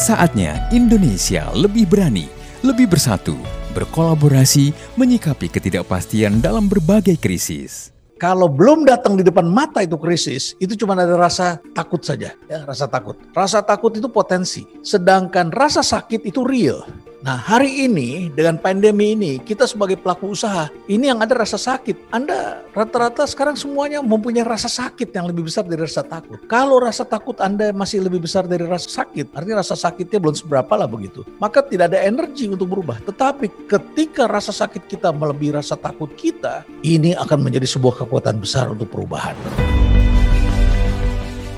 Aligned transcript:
Saatnya 0.00 0.64
Indonesia 0.72 1.52
lebih 1.52 1.84
berani, 1.84 2.24
lebih 2.64 2.88
bersatu, 2.88 3.36
berkolaborasi, 3.76 4.72
menyikapi 4.96 5.52
ketidakpastian 5.52 6.40
dalam 6.40 6.72
berbagai 6.72 7.20
krisis. 7.20 7.92
Kalau 8.16 8.48
belum 8.48 8.88
datang 8.88 9.20
di 9.20 9.24
depan 9.28 9.44
mata 9.44 9.84
itu 9.84 10.00
krisis, 10.00 10.56
itu 10.56 10.72
cuma 10.72 10.96
ada 10.96 11.20
rasa 11.20 11.60
takut 11.76 12.00
saja, 12.00 12.32
ya, 12.48 12.64
rasa 12.64 12.88
takut. 12.88 13.20
Rasa 13.36 13.60
takut 13.60 13.92
itu 13.92 14.08
potensi, 14.08 14.64
sedangkan 14.80 15.52
rasa 15.52 15.84
sakit 15.84 16.24
itu 16.24 16.48
real. 16.48 16.80
Nah, 17.20 17.36
hari 17.36 17.84
ini 17.84 18.32
dengan 18.32 18.56
pandemi 18.56 19.12
ini, 19.12 19.36
kita 19.36 19.68
sebagai 19.68 20.00
pelaku 20.00 20.32
usaha, 20.32 20.72
ini 20.88 21.12
yang 21.12 21.20
ada 21.20 21.36
rasa 21.36 21.60
sakit. 21.60 22.08
Anda 22.08 22.64
rata-rata 22.72 23.28
sekarang 23.28 23.60
semuanya 23.60 24.00
mempunyai 24.00 24.40
rasa 24.40 24.72
sakit 24.72 25.12
yang 25.12 25.28
lebih 25.28 25.44
besar 25.44 25.68
dari 25.68 25.84
rasa 25.84 26.00
takut. 26.00 26.40
Kalau 26.48 26.80
rasa 26.80 27.04
takut 27.04 27.36
Anda 27.36 27.76
masih 27.76 28.00
lebih 28.08 28.24
besar 28.24 28.48
dari 28.48 28.64
rasa 28.64 29.04
sakit, 29.04 29.36
artinya 29.36 29.60
rasa 29.60 29.76
sakitnya 29.76 30.16
belum 30.16 30.32
seberapa 30.32 30.72
lah 30.80 30.88
begitu. 30.88 31.20
Maka 31.36 31.60
tidak 31.60 31.92
ada 31.92 32.00
energi 32.00 32.48
untuk 32.48 32.72
berubah. 32.72 32.96
Tetapi 33.04 33.68
ketika 33.68 34.24
rasa 34.24 34.56
sakit 34.56 34.88
kita 34.88 35.12
melebihi 35.12 35.60
rasa 35.60 35.76
takut 35.76 36.08
kita, 36.16 36.64
ini 36.80 37.12
akan 37.12 37.44
menjadi 37.44 37.68
sebuah 37.68 38.00
kekuatan 38.00 38.40
besar 38.40 38.72
untuk 38.72 38.88
perubahan. 38.88 39.36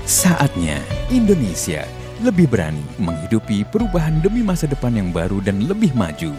Saatnya 0.03 0.83
Indonesia 1.07 2.02
lebih 2.23 2.47
berani 2.47 2.79
menghidupi 3.03 3.67
perubahan 3.67 4.23
demi 4.23 4.39
masa 4.39 4.63
depan 4.63 4.95
yang 4.95 5.11
baru 5.11 5.43
dan 5.43 5.67
lebih 5.67 5.91
maju. 5.91 6.31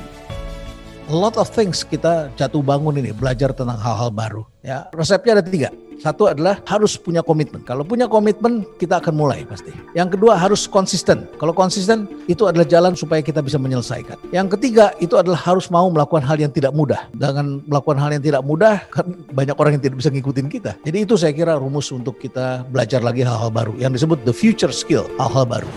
A 1.05 1.13
lot 1.13 1.37
of 1.37 1.53
things 1.53 1.85
kita 1.85 2.33
jatuh 2.33 2.65
bangun 2.65 2.97
ini 2.97 3.13
belajar 3.13 3.53
tentang 3.53 3.77
hal-hal 3.77 4.09
baru. 4.09 4.43
Ya 4.65 4.89
resepnya 4.97 5.37
ada 5.37 5.45
tiga. 5.45 5.69
Satu 6.01 6.27
adalah 6.27 6.59
harus 6.65 6.97
punya 6.97 7.21
komitmen. 7.21 7.63
Kalau 7.63 7.87
punya 7.87 8.11
komitmen, 8.11 8.67
kita 8.83 8.99
akan 8.99 9.15
mulai 9.15 9.47
pasti. 9.47 9.71
Yang 9.95 10.19
kedua 10.19 10.35
harus 10.35 10.67
konsisten. 10.67 11.29
Kalau 11.39 11.55
konsisten, 11.55 12.11
itu 12.27 12.51
adalah 12.51 12.67
jalan 12.67 12.99
supaya 12.99 13.23
kita 13.23 13.39
bisa 13.45 13.63
menyelesaikan. 13.63 14.19
Yang 14.35 14.59
ketiga, 14.59 14.91
itu 14.99 15.15
adalah 15.15 15.39
harus 15.39 15.71
mau 15.71 15.87
melakukan 15.87 16.27
hal 16.27 16.37
yang 16.41 16.51
tidak 16.51 16.75
mudah. 16.75 17.07
Dengan 17.15 17.63
melakukan 17.65 18.01
hal 18.03 18.11
yang 18.11 18.25
tidak 18.25 18.43
mudah, 18.43 18.83
kan 18.91 19.07
banyak 19.33 19.55
orang 19.55 19.79
yang 19.79 19.85
tidak 19.87 19.97
bisa 20.03 20.11
ngikutin 20.11 20.49
kita. 20.51 20.73
Jadi 20.83 20.99
itu 20.99 21.15
saya 21.15 21.31
kira 21.31 21.55
rumus 21.57 21.89
untuk 21.95 22.19
kita 22.19 22.67
belajar 22.69 22.99
lagi 22.99 23.23
hal-hal 23.23 23.55
baru. 23.55 23.73
Yang 23.79 24.03
disebut 24.03 24.19
the 24.27 24.35
future 24.35 24.75
skill, 24.75 25.07
hal-hal 25.17 25.47
baru. 25.47 25.71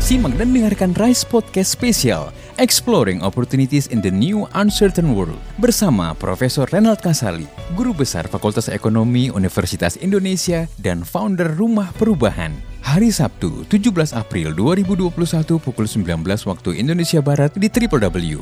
Simak 0.00 0.32
dan 0.40 0.56
dengarkan 0.56 0.96
Rise 0.96 1.28
Podcast 1.28 1.76
Spesial 1.76 2.32
Exploring 2.56 3.20
Opportunities 3.20 3.84
in 3.92 4.00
the 4.00 4.08
New 4.08 4.48
Uncertain 4.56 5.12
World 5.12 5.36
bersama 5.60 6.16
Profesor 6.16 6.64
Renald 6.72 7.04
Kasali, 7.04 7.44
Guru 7.76 7.92
Besar 7.92 8.24
Fakultas 8.24 8.72
Ekonomi 8.72 9.28
Universitas 9.28 10.00
Indonesia 10.00 10.64
dan 10.80 11.04
founder 11.04 11.52
Rumah 11.52 11.92
Perubahan. 12.00 12.56
Hari 12.80 13.12
Sabtu, 13.12 13.68
17 13.68 14.16
April 14.16 14.56
2021 14.56 15.12
pukul 15.60 15.84
19 15.84 16.24
waktu 16.48 16.80
Indonesia 16.80 17.20
Barat 17.20 17.52
di 17.60 17.68
www.kbc.or.id 17.68 18.40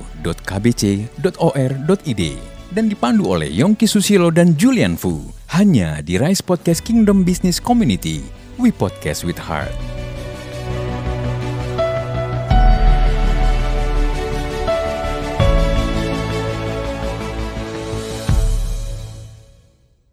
dan 2.70 2.84
dipandu 2.87 3.34
oleh 3.34 3.50
Yongki 3.50 3.91
Susilo 3.91 4.31
dan 4.31 4.55
Julian 4.55 4.95
Fu. 4.95 5.27
Hanya 5.50 6.06
di 6.06 6.22
Rise 6.22 6.47
Podcast 6.47 6.87
Kingdom 6.87 7.27
Business 7.27 7.59
Community. 7.59 8.22
We 8.62 8.70
podcast 8.70 9.27
with 9.27 9.43
heart. 9.43 9.75